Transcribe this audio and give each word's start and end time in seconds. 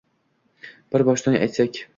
Bir 0.95 1.05
boshdan 1.11 1.39
aytsak 1.45 1.85